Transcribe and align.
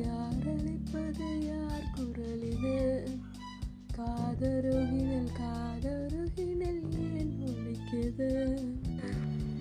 யார் 0.00 0.46
அழைப்பது? 0.48 1.28
யார் 1.46 1.86
குரல் 1.94 2.42
இது? 2.42 2.76
காதருகினல் 3.96 5.30
காதருகினல் 5.38 6.80
ஏன் 7.00 7.34
ஒழிக்குது 7.46 8.28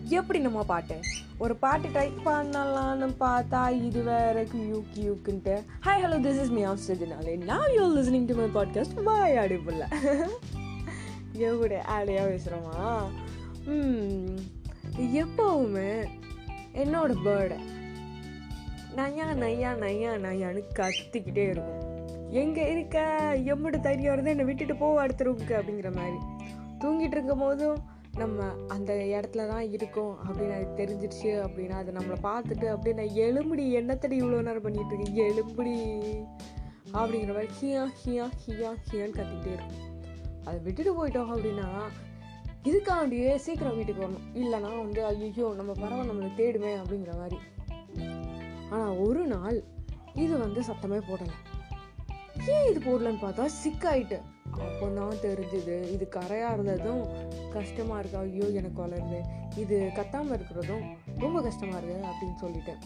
எப்படி 0.09 0.39
நம்ம 0.39 0.63
பாட்டு. 0.63 0.95
ஒரு 1.37 1.55
பாட்டு 1.55 1.89
டைப் 1.93 2.17
பண்ணலாம்னு 2.25 3.07
பார்த்தா 3.19 3.69
இது 3.81 4.03
வேற 4.03 4.41
யூக்கு 4.43 4.99
யூக்குன்ட்டு 5.03 5.55
hi 5.85 6.03
hello 6.03 6.19
this 6.19 6.41
is 6.41 6.49
me 6.49 6.63
of 6.63 6.83
சஜினாலே 6.87 7.43
நான் 7.43 7.71
you 7.73 7.85
listening 7.95 8.27
to 8.27 8.35
my 8.35 8.47
podcast 8.53 9.03
வாய் 9.03 9.35
அடிப்புல 9.35 9.85
எப்படி 11.49 11.75
ஆடையாக 11.87 12.27
பேசுகிறோமா 12.29 12.79
எப்போவுமே 15.21 15.91
என்னோட 16.75 17.11
பேர்டை 17.25 17.59
நையா 18.97 19.25
நையா 19.41 19.69
நையா 19.83 20.11
நையான்னு 20.25 20.61
கத்திக்கிட்டே 20.79 21.43
இருக்கும். 21.53 21.79
எங்கே 22.41 22.63
இருக்க? 22.71 22.97
எம்மடு 23.53 23.77
தைரியம் 23.79 24.13
இருந்தால் 24.13 24.33
என்னை 24.33 24.45
விட்டுட்டு 24.49 24.75
போக 24.75 25.01
அடுத்த 25.01 25.25
ரூமுக்கு 25.27 25.53
அப்படிங்கிற 25.59 25.89
மாதிரி. 25.99 26.19
தூங்கிட்டு 26.81 27.15
இருக்கும் 27.17 27.43
போதும் 27.45 27.79
நம்ம 28.21 28.47
அந்த 28.67 28.91
இடத்துல 29.15 29.43
தான் 29.51 29.65
இருக்கோம் 29.75 30.15
அப்படின்னு 30.25 30.55
அது 30.55 30.67
தெரிஞ்சிருச்சு 30.79 31.31
அப்படின்னா 31.43 31.75
அது 31.81 31.91
நம்மளை 31.97 32.17
பார்த்துட்டு 32.23 32.67
அப்படியே 32.73 32.95
நான் 32.99 33.15
எலும்புடி 33.27 33.65
என்னத்தடி 33.79 34.15
இவ்வளோ 34.21 34.41
நேரம் 34.47 34.65
பண்ணிட்டு 34.67 34.95
இருக்கேன் 34.97 35.29
எலும்புடி 35.31 35.75
அப்படிங்கிற 36.93 37.33
மாதிரி 37.37 37.51
ஹியா 37.59 37.83
ஹியா 38.01 38.25
ஹியா 38.43 38.71
ஹியான்னு 38.87 39.17
கத்திக்கிட்டே 39.19 39.53
இருக்கும். 39.57 39.77
அதை 40.45 40.57
விட்டுட்டு 40.67 40.93
போயிட்டோம் 40.99 41.31
அப்படின்னா 41.35 41.69
இதுக்காண்டியே 42.69 43.31
சீக்கிரம் 43.35 43.77
வீட்டுக்கு 43.77 44.05
வரணும். 44.05 44.27
இல்லைனா 44.41 44.71
வந்து 44.83 45.01
ஐயோ 45.05 45.47
நம்ம 45.59 45.71
பறவை 45.83 46.03
நம்மளை 46.09 46.31
தேடுமே 46.41 46.73
அப்படிங்கிற 46.81 47.13
மாதிரி. 47.21 47.39
ஆனால் 48.73 48.97
ஒரு 49.05 49.23
நாள் 49.33 49.57
இது 50.23 50.33
வந்து 50.43 50.61
சத்தமே 50.69 50.99
போடலை. 51.09 51.35
ஏன் 52.53 52.67
இது 52.71 52.79
போடலன்னு 52.87 53.23
பார்த்தா 53.23 53.45
சிக்காயிட்டு 53.61 54.17
அப்போ 54.65 54.85
தான் 54.97 55.21
தெரிஞ்சுது 55.25 55.75
இது 55.93 56.05
கரையாக 56.15 56.55
இருந்ததும் 56.55 57.03
கஷ்டமாக 57.55 57.99
இருக்கு. 58.01 58.17
ஐயோ 58.23 58.47
எனக்கு 58.59 58.79
வளருது. 58.83 59.19
இது 59.61 59.77
கத்தாமல் 59.97 60.35
இருக்கிறதும் 60.37 60.83
ரொம்ப 61.23 61.37
கஷ்டமாக 61.47 61.79
இருக்கு 61.79 62.09
அப்படின்னு 62.11 62.37
சொல்லிட்டேன். 62.43 62.81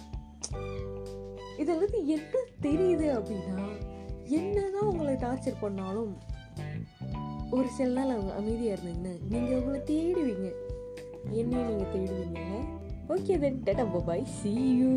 இதுலேருந்து 1.62 2.00
என்ன 2.16 2.44
தெரியுது 2.68 3.08
அப்படின்னா 3.18 3.60
என்னதான் 4.40 4.90
உங்களை 4.92 5.14
டார்ச்சர் 5.26 5.62
பண்ணாலும் 5.66 6.14
ஒரு 7.56 7.68
சில 7.78 7.90
நாள் 7.98 8.14
அவங்க 8.16 8.32
அமைதியாக 8.40 8.76
இருந்தீங்கன்னா 8.76 9.14
நீங்கள் 9.32 9.58
உங்களை 9.60 9.80
தேடுவீங்க. 9.92 10.50
என்னையும் 11.42 11.70
நீங்கள் 11.72 11.94
தேடுவீங்க 13.08 13.14
okay 13.14 13.36
then 13.38 13.60
tata 13.66 13.86
bye 14.08 14.26
see 14.38 14.54
you 14.80 14.94